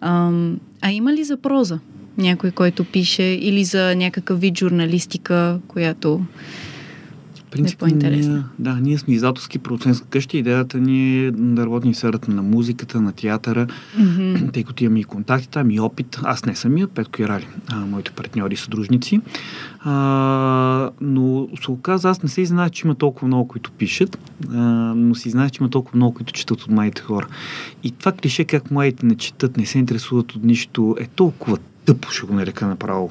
[0.00, 1.78] Ам, а има ли за проза?
[2.18, 6.20] Някой, който пише, или за някакъв вид журналистика, която
[7.52, 8.34] принцип, е по-интересна.
[8.34, 10.36] Ние, да, ние сме издателски продуцентска къща.
[10.36, 13.66] Идеята ни е да работим в сферата на музиката, на театъра,
[13.98, 14.52] mm-hmm.
[14.52, 16.20] тъй като имаме и контакти там, и опит.
[16.22, 19.20] Аз не самия, Петко и Рали, а, моите партньори и съдружници.
[19.80, 24.18] А, но се оказа, аз не се знаех, че има толкова много, които пишат,
[24.50, 24.58] а,
[24.96, 27.26] но си знаех, че има толкова много, които четат от младите хора.
[27.82, 32.10] И това клише, как младите не четат, не се интересуват от нищо, е толкова тъпо,
[32.10, 33.10] ще го нарека направо.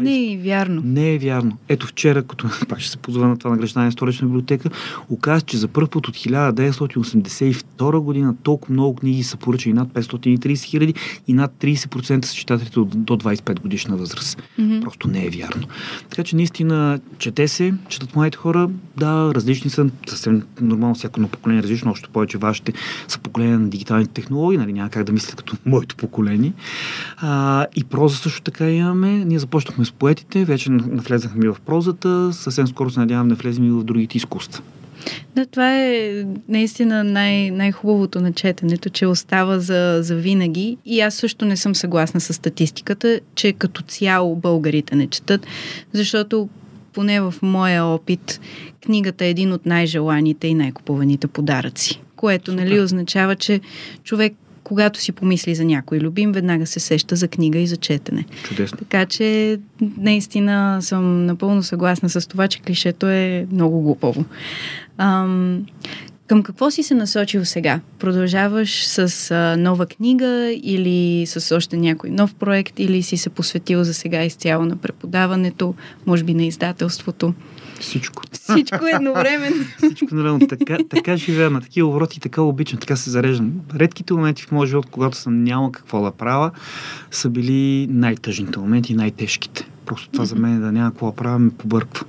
[0.00, 0.82] Не е вярно.
[0.84, 1.58] Не е вярно.
[1.68, 4.70] Ето вчера, като пак ще се позова на това награждане на Столична библиотека,
[5.08, 10.62] оказа, че за първ път от 1982 година толкова много книги са поръчани над 530
[10.62, 10.94] хиляди
[11.28, 14.42] и над 30% са читателите до 25 годишна възраст.
[14.60, 14.82] Mm-hmm.
[14.82, 15.66] Просто не е вярно.
[16.10, 21.28] Така че наистина чете се, четат младите хора, да, различни са, съвсем нормално всяко на
[21.28, 22.72] поколение различно, още повече вашите
[23.08, 26.52] са поколения на дигиталните технологии, нали, няма как да мислят като моето поколение.
[27.16, 29.08] А, и проза също така имаме.
[29.08, 33.70] Ние започнахме с поетите, вече навлезахме в прозата, съвсем скоро се надявам да влезем и
[33.70, 34.62] в другите изкуства.
[35.36, 40.76] Да, това е наистина най- най-хубавото на четенето, че остава за, за винаги.
[40.86, 45.46] И аз също не съм съгласна с статистиката, че като цяло българите не четат,
[45.92, 46.48] защото
[46.92, 48.40] поне в моя опит,
[48.84, 52.00] книгата е един от най-желаните и най-купуваните подаръци.
[52.16, 53.60] Което, нали, означава, че
[54.04, 54.32] човек
[54.64, 58.24] когато си помисли за някой любим, веднага се сеща за книга и за четене.
[58.42, 58.78] Чудесно.
[58.78, 59.58] Така че
[59.96, 64.24] наистина съм напълно съгласна с това, че клишето е много глупаво.
[64.98, 65.66] Ам,
[66.26, 67.80] към какво си се насочил сега?
[67.98, 73.84] Продължаваш с а, нова книга или с още някой нов проект или си се посветил
[73.84, 75.74] за сега изцяло на преподаването,
[76.06, 77.34] може би на издателството?
[77.82, 78.22] Всичко.
[78.32, 79.64] Всичко едновременно.
[79.78, 80.46] Всичко едновременно.
[80.46, 83.52] Така, така живея на такива обороти, така обичам, така се зареждам.
[83.74, 86.50] Редките моменти в моя живот, когато съм няма какво да правя,
[87.10, 89.68] са били най-тъжните моменти, най-тежките.
[89.86, 92.06] Просто това за мен е да няма какво да правя, ме побърква.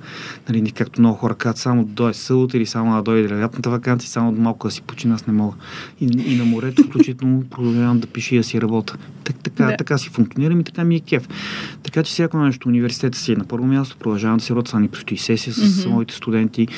[0.48, 4.10] Нали, както много хора казват, само да дойде събота или само да дойде лятната вакансия,
[4.10, 5.56] само да малко да си почина, аз не мога.
[6.00, 8.96] И, и на морето, включително, продължавам да пиша и да си работя.
[9.24, 9.76] Так, така, да.
[9.76, 11.28] така си функционирам и така ми е кеф.
[11.82, 14.88] Така че всяко нещо, университета си е на първо място, продължавам да си работя, ни
[14.88, 15.88] предстои сесия с mm-hmm.
[15.88, 16.68] моите студенти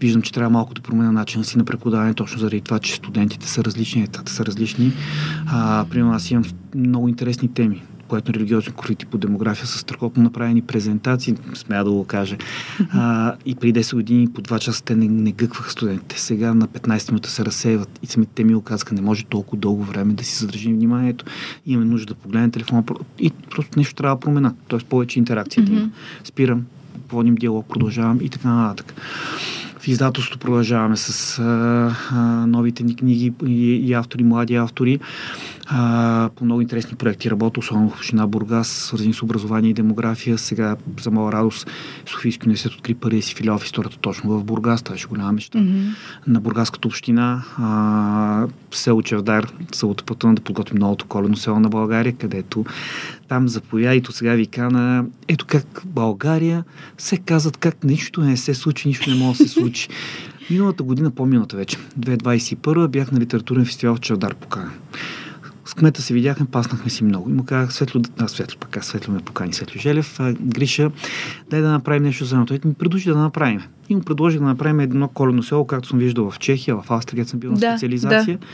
[0.00, 3.48] виждам, че трябва малко да променя начина си на преподаване, точно заради това, че студентите
[3.48, 4.92] са различни, етата са различни.
[5.46, 6.44] А, примерно аз имам
[6.74, 7.82] много интересни теми
[8.14, 12.36] което религиозни конфликти по демография са страхотно направени презентации, смея да го кажа.
[12.92, 16.20] А, и преди 10 години по 2 часа те не, не гъкваха студентите.
[16.20, 19.82] Сега на 15 минута се разсейват и самите те ми оказаха, не може толкова дълго
[19.82, 21.24] време да си задържим вниманието.
[21.66, 22.84] Имаме нужда да погледнем телефона
[23.18, 24.54] и просто нещо трябва да промена.
[24.68, 25.90] Тоест повече интеракция mm-hmm.
[26.24, 26.64] Спирам,
[27.08, 28.94] водим диалог, продължавам и така нататък.
[29.78, 31.42] В издателството продължаваме с а,
[32.10, 35.00] а, новите ни книги и, и автори, млади автори.
[35.66, 40.38] А, по много интересни проекти работя, особено в община Бургас, свързани с образование и демография.
[40.38, 41.70] Сега, за моя радост,
[42.06, 44.82] Софийски университет откри първия си филиал в историята точно в Бургас.
[44.82, 45.92] Това беше голяма мечта mm-hmm.
[46.26, 47.42] на бургаската община.
[47.58, 52.64] А, село Чевдар, селото пътувам да подготвим новото колено село на България, където
[53.28, 55.04] там заповядайте сега ви кана.
[55.28, 56.64] Ето как България
[56.98, 59.88] се казват как нищо не се случи, нищо не може да се случи.
[60.50, 64.70] Миналата година, по-миналата вече, 2021, бях на литературен фестивал в Чавдар покана.
[65.64, 67.30] С кмета се видяхме, паснахме си много.
[67.30, 70.90] И му казах, Светло, а, Светло, пък Светло ме покани, Светло Желев, а, Гриша,
[71.50, 73.62] дай да направим нещо за Той ми предложи да направим.
[73.88, 77.16] И му предложих да направим едно колено село, както съм виждал в Чехия, в Австрия,
[77.16, 78.38] където съм бил на да, специализация.
[78.38, 78.46] Да.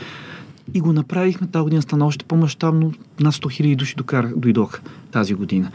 [0.73, 1.47] И го направихме.
[1.47, 2.93] Тази година стана още по-масштабно.
[3.19, 3.95] Над 100 000 души
[4.35, 5.71] дойдоха тази година.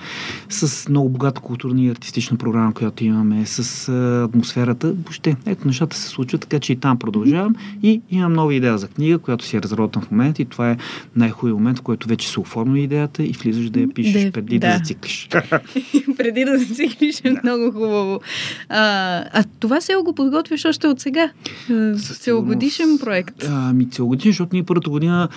[0.48, 3.88] С много богата културна и артистична програма, която имаме, с
[4.24, 4.92] атмосферата.
[4.92, 7.54] Въобще, ето нещата се случват, така че и там продължавам.
[7.82, 10.76] И имам нова идея за книга, която си е разработвам в момента и това е
[11.16, 14.58] най-хубавият момент, в който вече се оформя идеята и влизаш да я пишеш да, преди
[14.58, 15.28] да, да зациклиш.
[16.16, 17.40] преди да зациклиш е да.
[17.42, 18.20] много хубаво.
[18.68, 21.30] А, а това село го подготвяш още от сега?
[22.20, 23.44] Целогодишен проект?
[23.48, 25.28] Ами целогодишен, защото ние първата година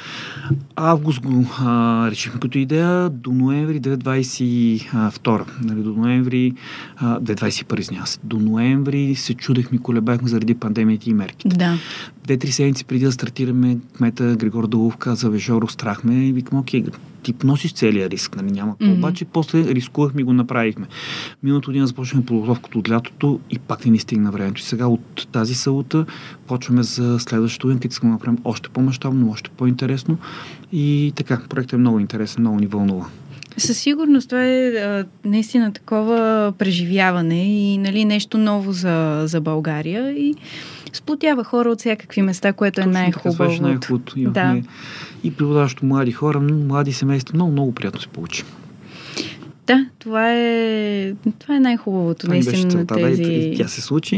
[0.76, 5.46] август го а, решихме като идея до ноември 2022.
[5.64, 6.54] Нали, до ноември
[7.02, 8.20] 2021, се.
[8.24, 11.58] До ноември се чудехме, колебахме заради пандемията и мерките.
[11.58, 11.78] Да.
[12.24, 16.84] Две-три седмици преди да стартираме, кмета Григор Долов каза, Вежоро, страхме и викам, окей,
[17.24, 18.98] ти носиш целия риск, нали, няма Mm-hmm.
[18.98, 20.88] Обаче после рискувахме и го направихме.
[21.44, 24.62] Миналото година започнахме подготовката от лятото и пак не ни стигна времето.
[24.62, 26.06] Сега от тази салута
[26.48, 30.18] почваме за следващото година, където искаме да направим още по-масштабно, още по-интересно.
[30.72, 33.06] И така, проектът е много интересен, много ни вълнува.
[33.60, 40.12] Със сигурност това е а, наистина такова преживяване и нали, нещо ново за, за България
[40.12, 40.36] и
[40.94, 43.62] сплотява хора от всякакви места, което е най-хубавото.
[43.62, 44.16] най-хубавото.
[44.18, 44.62] Да.
[45.24, 48.44] И преводаващо млади хора, млади семейства, много, много приятно се получи.
[49.70, 53.22] Да, това е, това е най-хубавото това наистина на тези...
[53.22, 54.18] Да, и, и тя се случи.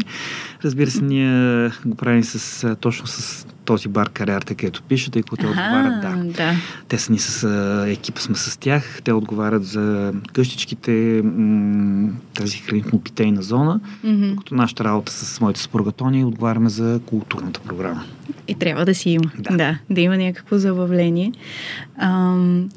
[0.64, 5.36] Разбира се, ние го правим с, точно с този бар кариерата, където пишат, тъй като
[5.36, 6.02] те отговарят.
[6.02, 6.24] Да.
[6.24, 6.54] да.
[6.88, 7.48] Те са ни с
[7.88, 9.02] екипа, сме с тях.
[9.04, 11.24] Те отговарят за къщичките,
[12.34, 14.30] тази хранително-питейна зона, mm-hmm.
[14.30, 18.04] докато нашата работа с моите съпруга Тони отговаряме за културната програма.
[18.48, 19.32] И трябва да си има.
[19.40, 21.32] Да, да, да има някакво забавление.
[21.98, 22.70] Ам,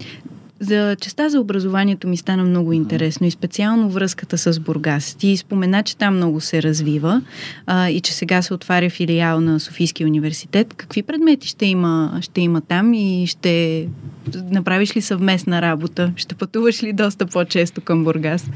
[0.64, 5.14] за частта за образованието ми стана много интересно и специално връзката с Бургас.
[5.14, 7.22] Ти спомена, че там много се развива
[7.66, 10.74] а, и че сега се отваря филиал на Софийския университет.
[10.74, 13.86] Какви предмети ще има, ще има там и ще
[14.50, 16.12] направиш ли съвместна работа?
[16.16, 18.46] Ще пътуваш ли доста по-често към Бургас?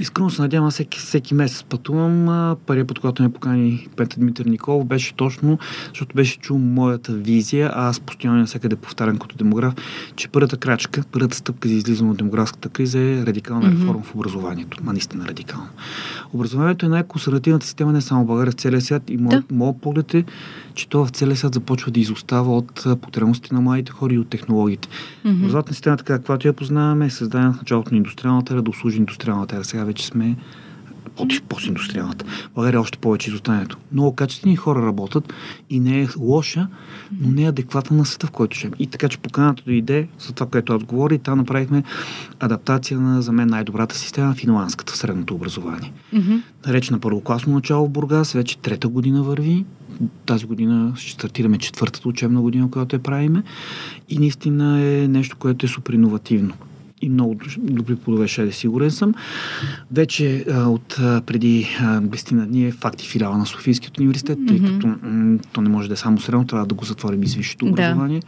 [0.00, 2.56] Искрено се надявам, всеки, всеки месец пътувам.
[2.66, 7.70] Първият път, когато ме покани Петър Дмитър Николов, беше точно, защото беше чул моята визия,
[7.74, 9.74] а аз постоянно навсякъде повтарям като демограф,
[10.16, 13.80] че първата крачка, първата стъпка за излизане от демографската криза е радикална mm-hmm.
[13.80, 14.78] реформа в образованието.
[14.82, 15.68] Ма наистина радикална.
[16.32, 19.02] Образованието е най-консервативната система не само в България, в целия свят.
[19.08, 19.72] И моят да.
[19.82, 20.24] поглед е,
[20.74, 24.28] че това в целия свят започва да изостава от потребностите на младите хора и от
[24.28, 24.88] технологиите.
[24.88, 25.36] Mm-hmm.
[25.36, 28.98] Образователната система, така каквато я познаваме, е създадена в началото на индустриалната ера да обслужи
[28.98, 29.64] индустриалната ера.
[29.64, 30.36] Сега вече сме
[31.48, 32.24] постиндустриалната.
[32.54, 33.78] България е още повече изостанието.
[33.92, 35.32] Много качествени хора работят
[35.70, 36.68] и не е лоша,
[37.20, 38.70] но не е адекватна на света, в който ще.
[38.78, 41.82] И така, че поканата дойде за това, което аз говоря и там направихме
[42.40, 45.92] адаптация на за мен най-добрата система финландската в средното образование.
[46.14, 46.40] Mm-hmm.
[46.66, 49.64] Реч на първокласно начало в Бургас, вече трета година върви.
[50.26, 53.42] Тази година ще стартираме четвъртата учебна година, която я правиме.
[54.08, 56.54] И наистина е нещо, което е супер иновативно
[57.02, 59.14] и много добри плодове ще е, сигурен съм.
[59.92, 61.68] Вече а, от а, преди
[62.30, 64.48] на дни е факти филиала на Софийският университет, mm-hmm.
[64.48, 67.26] тъй като м- то не може да е само средно, трябва да го затворим и
[67.26, 68.20] с висшето образование.
[68.20, 68.26] Да.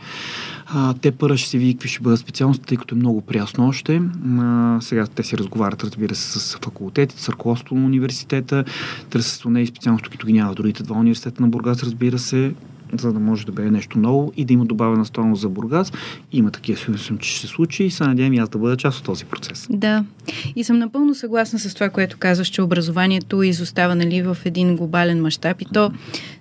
[0.67, 3.69] А, те първа ще се види какви ще бъдат специалности, тъй като е много прясно
[3.69, 4.03] още.
[4.39, 8.65] А, сега те си разговарят, разбира се, с факултети, с ръководството на университета,
[9.11, 12.53] търсят и специалности, които ги няма другите два университета на Бургас, разбира се
[12.93, 15.93] за да може да бъде нещо ново и да има добавена стойност за Бургас.
[16.33, 18.99] Има такива сигурен че ще се случи и се надявам и аз да бъда част
[18.99, 19.67] от този процес.
[19.71, 20.05] Да.
[20.57, 25.23] И съм напълно съгласна с това, което казваш, че образованието изостава нали, в един глобален
[25.23, 25.93] мащаб и то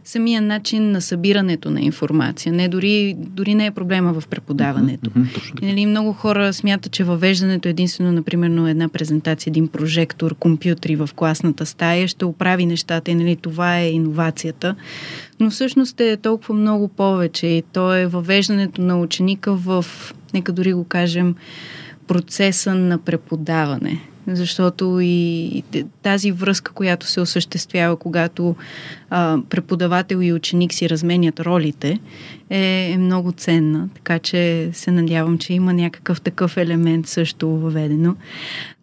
[0.08, 2.54] самия начин на събирането на информация.
[2.54, 5.10] Не, дори, дори не е проблема в преподаването.
[5.10, 11.10] Mm-hmm, нали, много хора смятат, че въвеждането единствено, например, една презентация, един прожектор, компютри в
[11.16, 14.76] класната стая ще оправи нещата и нали, това е иновацията.
[15.40, 19.86] Но всъщност е толкова много повече и то е въвеждането на ученика в,
[20.34, 21.36] нека дори го кажем,
[22.08, 24.02] процеса на преподаване.
[24.28, 25.64] Защото и
[26.04, 28.56] тази връзка, която се осъществява, когато
[29.10, 32.00] а, преподавател и ученик си разменят ролите,
[32.50, 33.90] е, е много ценна.
[33.96, 38.16] Така че се надявам, че има някакъв такъв елемент също въведено.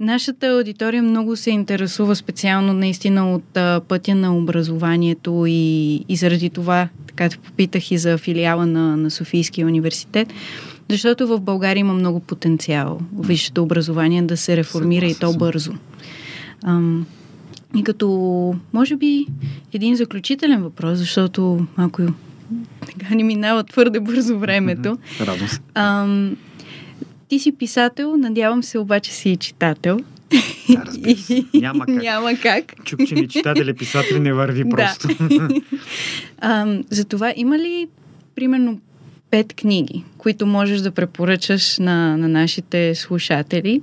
[0.00, 6.50] Нашата аудитория много се интересува специално наистина от а, пътя на образованието и, и заради
[6.50, 10.28] това, така те попитах и за филиала на, на Софийския университет,
[10.90, 15.73] защото в България има много потенциал висшето образование да се реформира и то бързо.
[16.64, 17.07] Ам,
[17.77, 18.09] и като,
[18.73, 19.27] може би,
[19.73, 22.03] един заключителен въпрос, защото малко
[22.87, 24.99] така ни минава твърде бързо времето.
[25.20, 25.61] Радвам се.
[25.75, 26.37] Ам,
[27.29, 30.01] ти си писател, надявам се обаче си и читател.
[30.68, 31.44] Да, разбира се.
[31.55, 31.94] Няма как.
[31.94, 32.85] Няма как.
[32.85, 35.09] Чук, че ми читатели, писатели не върви просто.
[35.09, 35.49] Да.
[36.38, 37.88] Ам, затова има ли,
[38.35, 38.81] примерно,
[39.35, 43.81] пет книги, които можеш да препоръчаш на, на нашите слушатели,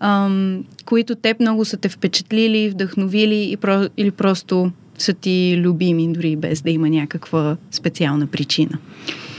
[0.00, 6.12] ам, които теб много са те впечатлили, вдъхновили и про, или просто са ти любими,
[6.12, 8.78] дори без да има някаква специална причина?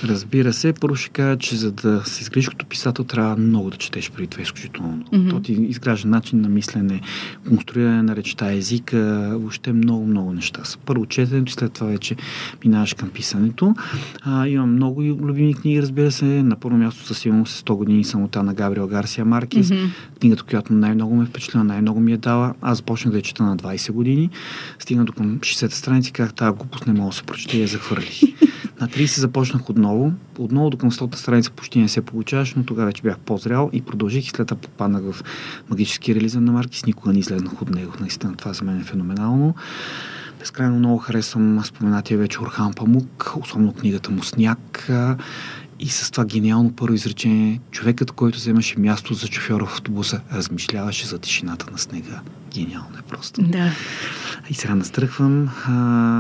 [0.04, 3.78] Разбира се, първо ще кажа, че за да се изградиш като писател, трябва много да
[3.78, 5.30] четеш преди това изключително Mm-hmm.
[5.30, 7.02] То ти изгражда начин на мислене,
[7.48, 10.78] конструиране на речта, езика, въобще много, много неща са.
[10.86, 12.16] Първо четенето, след това вече
[12.66, 13.76] минаваш към писането.
[14.22, 16.26] А, имам много любими книги, разбира се.
[16.26, 19.68] На първо място със сигурност 100 години самота на Габриел Гарсия Маркис.
[19.68, 19.90] Mm-hmm.
[20.20, 22.54] Книгата, която най-много ме впечатля, най-много ми е дала.
[22.62, 24.30] Аз започнах да я чета на 20 години.
[24.80, 27.68] Стигна до към 60 страници, как тази глупост не мога да се прочете и я
[27.68, 28.36] захвърли.
[28.82, 29.87] На 30 започнах отново.
[30.40, 33.82] Отново до към 100 страница почти не се получаваш, но тогава вече бях по-зрял и
[33.82, 35.24] продължих и след това попаднах в
[35.70, 36.86] магически реализъм на Маркис.
[36.86, 37.94] Никога не излезнах от него.
[38.00, 39.56] Наистина това за мен е феноменално.
[40.40, 44.90] Безкрайно много харесвам споменатия вече Орхан Памук, особено книгата му Сняг.
[45.80, 51.08] И с това гениално първо изречение, човекът, който вземаше място за шофьора в автобуса, размишляваше
[51.08, 52.22] за тишината на снега.
[52.54, 53.42] Гениално е просто.
[53.42, 53.72] Да.
[54.50, 55.50] И сега настръхвам.
[55.66, 55.72] А,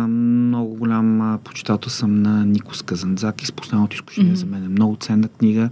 [0.07, 3.41] много голям почитател съм на Никос Казанзак.
[3.41, 4.35] Изпусненото изкушение mm-hmm.
[4.35, 5.69] за мен е много ценна книга.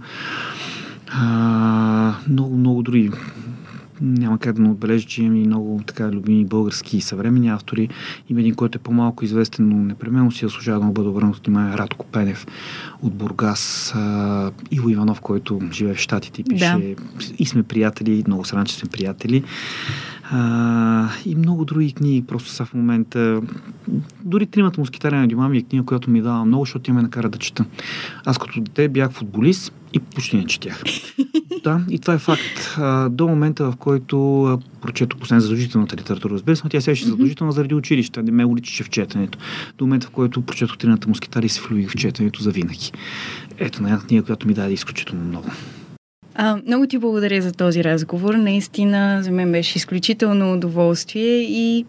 [1.08, 3.10] А, много, много други
[4.00, 7.88] няма как да не отбележа, че имам и много така любими български и съвремени автори.
[8.28, 11.78] Има един, който е по-малко известен, но непременно си заслужава да му бъде обърнато внимание.
[11.78, 12.46] Радко Пенев
[13.02, 16.80] от Бургас, а, Иво Иванов, който живее в Штатите и пише да.
[17.38, 19.44] и сме приятели, много сран, че сме приятели.
[20.30, 23.42] А, и много други книги, просто са в момента.
[24.24, 27.02] Дори тримата мускитари на Дюма ми е книга, която ми дава много, защото тя ме
[27.02, 27.64] накара да чета.
[28.24, 30.82] Аз като дете бях футболист и почти не четях.
[31.64, 32.76] да, и това е факт.
[32.78, 36.90] А, до момента, в който а, прочетох последна задължителната литература, разбира се, но тя се
[36.90, 39.38] беше задължителна заради училище, не ме уличаше в четенето.
[39.78, 42.92] До момента, в който прочетох трината мускитари се влюбих в четенето за винаги.
[43.58, 45.50] Ето на една книга, която ми даде изключително много.
[46.38, 48.34] А, много ти благодаря за този разговор.
[48.34, 51.84] Наистина за мен беше изключително удоволствие и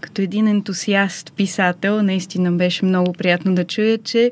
[0.00, 4.30] като един ентусиаст писател, наистина беше много приятно да чуя, че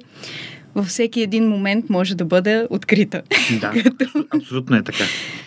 [0.75, 3.23] във всеки един момент може да бъде открита.
[3.61, 3.73] Да,
[4.31, 5.05] абсолютно е така.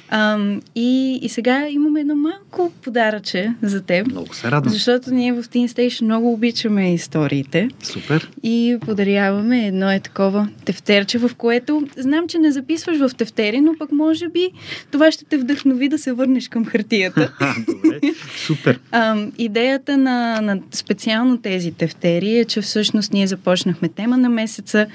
[0.10, 0.40] А,
[0.76, 4.08] и, и сега имаме едно малко подаръче за теб.
[4.08, 4.74] Много се радвам.
[4.74, 7.70] Защото ние в Teen Station много обичаме историите.
[7.84, 8.32] Супер.
[8.44, 13.76] И подаряваме едно е такова тефтерче, в което знам, че не записваш в тефтери, но
[13.80, 14.50] пък може би
[14.92, 17.34] това ще те вдъхнови да се върнеш към хартията.
[17.68, 18.00] Добре,
[18.36, 18.80] супер.
[18.92, 24.88] А, идеята на, на специално тези тефтери е, че всъщност ние започнахме тема на месеца,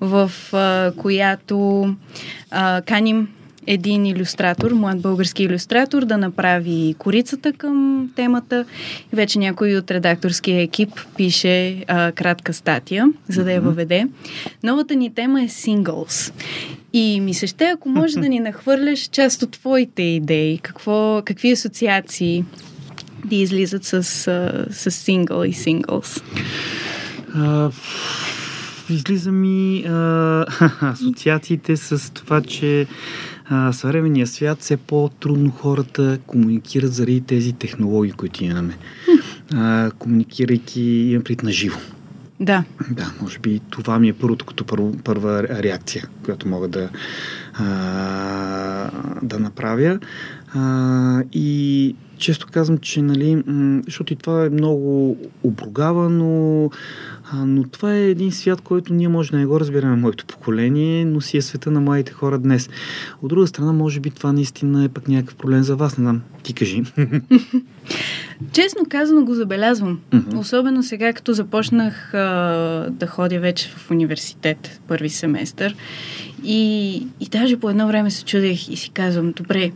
[0.00, 1.88] в а, която
[2.50, 3.28] а, каним
[3.68, 8.64] един иллюстратор, млад български иллюстратор, да направи корицата към темата.
[9.12, 14.06] И вече някой от редакторския екип пише а, кратка статия, за да я въведе.
[14.62, 16.32] Новата ни тема е Singles.
[16.92, 21.52] И ми се ще, ако може да ни нахвърляш част от твоите идеи, какво, какви
[21.52, 22.44] асоциации
[23.28, 24.02] ти излизат с,
[24.70, 26.22] с сингъл и синглс?
[27.36, 27.72] Uh,
[28.90, 30.44] излиза ми а,
[30.80, 32.86] асоциациите с това, че
[33.48, 38.78] а, съвременния свят все по-трудно хората комуникират заради тези технологии, които имаме.
[39.54, 41.78] А, комуникирайки, имам пред на живо.
[42.40, 42.64] Да.
[42.90, 46.88] Да, може би това ми е първото като първо, първа реакция, която мога да,
[47.54, 48.90] а,
[49.22, 49.98] да направя.
[50.54, 53.42] А, и често казвам, че, нали,
[53.86, 56.70] защото и това е много обругавано,
[57.34, 61.20] но това е един свят, който ние може да не го разбираме моето поколение, но
[61.20, 62.70] си е света на младите хора днес.
[63.22, 66.20] От друга страна, може би това наистина е пък някакъв проблем за вас, не знам.
[66.42, 66.82] Ти кажи.
[68.52, 70.00] Честно казано го забелязвам.
[70.10, 70.38] Mm-hmm.
[70.38, 72.18] Особено сега, като започнах а,
[72.90, 75.76] да ходя вече в университет, първи семестър.
[76.44, 79.72] И, и даже по едно време се чудех и си казвам, добре,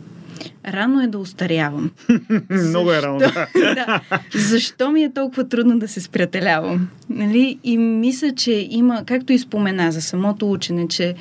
[0.67, 1.91] рано е да устарявам.
[2.49, 3.19] Много е рано.
[3.19, 3.47] Да.
[3.55, 4.01] да.
[4.35, 6.87] Защо ми е толкова трудно да се спрятелявам?
[7.09, 7.59] Нали?
[7.63, 11.15] И мисля, че има, както и спомена за самото учене, че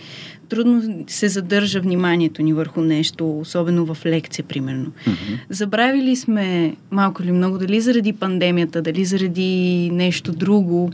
[0.48, 4.86] трудно се задържа вниманието ни върху нещо, особено в лекция, примерно.
[4.86, 5.38] Mm-hmm.
[5.50, 10.90] Забравили сме малко или много, дали заради пандемията, дали заради нещо друго.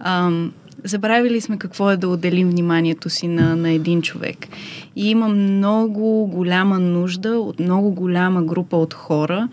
[0.00, 0.52] Ам,
[0.84, 4.48] забравили сме какво е да отделим вниманието си на, на един човек.
[4.96, 9.48] И има много голяма нужда от много голяма група от хора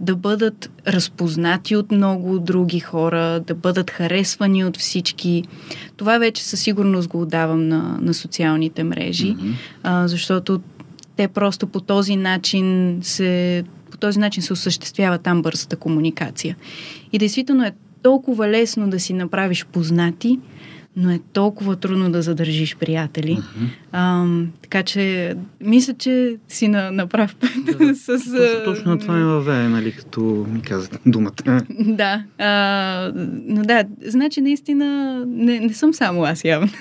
[0.00, 5.44] да бъдат разпознати от много други хора, да бъдат харесвани от всички.
[5.96, 9.52] Това вече със сигурност го отдавам на, на социалните мрежи, mm-hmm.
[9.82, 10.60] а, защото
[11.16, 16.56] те просто по този начин се по този начин се осъществява там бързата комуникация.
[17.12, 17.72] И действително е
[18.02, 20.40] толкова лесно да си направиш познати,
[20.96, 23.36] но е толкова трудно да задържиш приятели.
[23.36, 23.68] Uh-huh.
[23.92, 24.26] А,
[24.62, 28.06] така че, мисля, че си на, на прав път да, с...
[28.06, 31.62] Точно, точно на това ме въвее, нали, като ми казват думата.
[31.70, 32.24] Да.
[32.38, 33.12] А,
[33.46, 36.68] но да, значи наистина не, не съм само аз явно.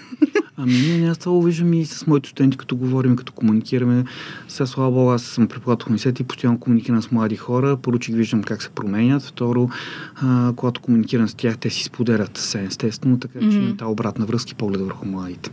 [0.57, 4.03] Ами не, не, аз това виждам и с моите студенти, като говорим, като комуникираме.
[4.47, 7.77] Сега, слава Бога, аз съм преподавател в университет и постоянно комуникирам с млади хора.
[7.99, 9.23] Че виждам как се променят.
[9.23, 9.69] Второ,
[10.15, 13.77] а, когато комуникирам с тях, те си споделят се, естествено, така че mm-hmm.
[14.05, 15.49] Обратна връзка и поглед върху младите.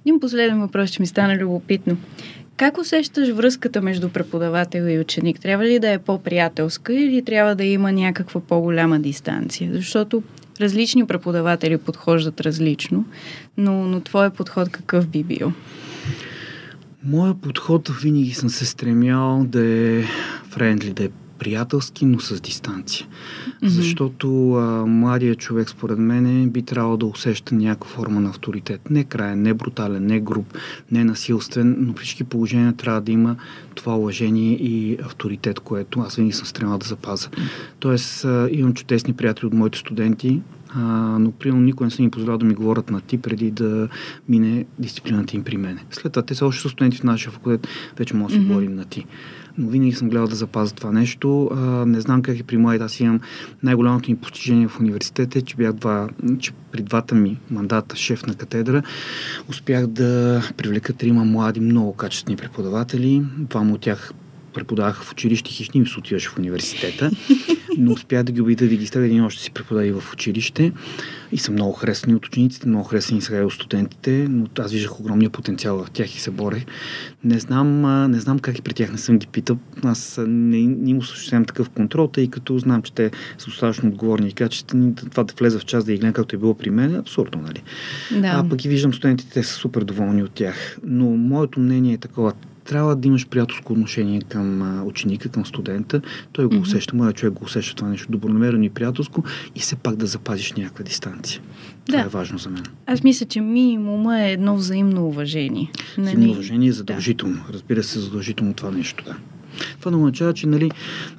[0.00, 1.96] Един последен въпрос, че ми стана любопитно.
[2.56, 5.40] Как усещаш връзката между преподавател и ученик?
[5.40, 9.70] Трябва ли да е по-приятелска или трябва да има някаква по-голяма дистанция?
[9.72, 10.22] Защото
[10.60, 13.04] различни преподаватели подхождат различно,
[13.56, 15.52] но, но твой подход какъв би бил?
[17.04, 20.02] Моя подход винаги съм се стремял да е
[20.50, 21.08] френдли, да е
[21.38, 23.06] приятелски, но с дистанция.
[23.06, 23.66] Mm-hmm.
[23.66, 28.90] Защото а, младият човек, според мен, би трябвало да усеща някаква форма на авторитет.
[28.90, 30.58] Не краен, не брутален, не груб,
[30.90, 33.36] не насилствен, но всички положения трябва да има
[33.74, 37.28] това уважение и авторитет, което аз винаги съм стремал да запаза.
[37.78, 40.40] Тоест, а, имам чудесни приятели от моите студенти,
[40.74, 40.80] а,
[41.18, 43.88] но примерно никой не съм им позволял да ми говорят на ти преди да
[44.28, 45.84] мине дисциплината им при мене.
[45.90, 48.46] След това те са още студенти в нашия факултет, вече може да mm-hmm.
[48.46, 49.06] говорим на ти
[49.58, 51.50] но винаги съм гледал да запазя това нещо.
[51.52, 52.84] А, не знам как е при младите.
[52.84, 53.20] Аз имам
[53.62, 58.34] най-голямото ми постижение в университета, че бях два, че при двата ми мандата шеф на
[58.34, 58.82] катедра
[59.48, 63.22] успях да привлека трима млади, много качествени преподаватели.
[63.38, 64.12] Двама от тях
[64.54, 67.10] преподавах в училище, хищни ми се отиваше в университета,
[67.78, 70.72] но успях да ги убедя да ги ставя един още си преподава и в училище
[71.32, 75.00] и са много харесани от учениците, много харесани сега и от студентите, но аз виждах
[75.00, 76.64] огромния потенциал в тях и се боре.
[77.24, 77.80] Не знам,
[78.10, 79.58] не знам как и при тях не съм ги питал.
[79.84, 84.28] Аз не, не им осъществявам такъв контрол, тъй като знам, че те са достатъчно отговорни
[84.28, 84.94] и качествени.
[84.94, 87.42] Това да влеза в час да ги гледам, както е било при мен, е абсурдно,
[87.42, 87.62] нали?
[88.20, 88.28] Да.
[88.28, 90.78] А пък и виждам студентите, те са супер доволни от тях.
[90.84, 92.32] Но моето мнение е такова
[92.64, 96.00] трябва да имаш приятелско отношение към ученика, към студента.
[96.32, 99.96] Той го усеща, моят човек го усеща това нещо добронамерено и приятелско и все пак
[99.96, 101.40] да запазиш някаква дистанция.
[101.86, 102.04] Това да.
[102.04, 102.62] е важно за мен.
[102.86, 105.70] Аз мисля, че минимума е едно взаимно уважение.
[105.98, 106.08] Нали?
[106.08, 107.44] Взаимно уважение е задължително.
[107.46, 107.52] Да.
[107.52, 109.16] Разбира се, задължително това нещо, да.
[109.78, 110.70] Това не означава, че нали,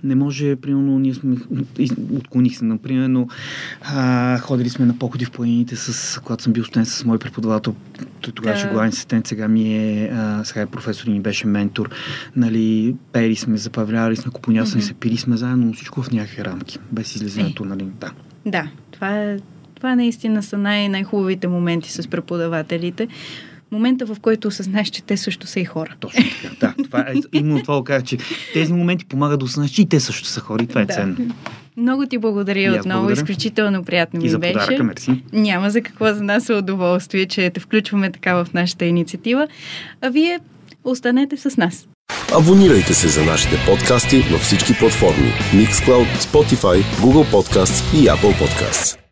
[0.03, 1.35] не може, примерно, ние сме,
[2.17, 3.27] отклоних се, например, но
[3.81, 7.75] а, ходили сме на походи в планините, с, когато съм бил студент с мой преподавател,
[8.21, 11.47] той тогава ще главен асистент, сега ми е, а, сега е професор и ми беше
[11.47, 11.89] ментор,
[12.35, 14.87] нали, пели сме, запавлявали сме, купонясани mm-hmm.
[14.87, 17.67] се, пили сме заедно, но всичко в някакви рамки, без излизането, е.
[17.67, 18.11] нали, да.
[18.45, 19.39] Да, това е
[19.75, 23.07] това наистина са най- най-хубавите моменти с преподавателите
[23.71, 25.95] момента, в който осъзнаеш, че те също са и хора.
[25.99, 26.83] Точно така, да.
[26.83, 28.17] Това е, именно това кажа, че
[28.53, 30.93] тези моменти помагат да осъзнаеш, че и те също са хора и това е да.
[30.93, 31.17] ценно.
[31.77, 32.99] Много ти благодаря отново.
[32.99, 33.21] Благодаря.
[33.21, 34.53] Изключително приятно ми и за беше.
[34.53, 35.23] Подаръка, мерси.
[35.33, 39.47] Няма за какво за нас е удоволствие, че те включваме така в нашата инициатива.
[40.01, 40.39] А вие
[40.83, 41.87] останете с нас.
[42.37, 49.04] Абонирайте се за нашите подкасти във всички платформи Mixcloud, Spotify, Google Podcasts и Apple Podcasts.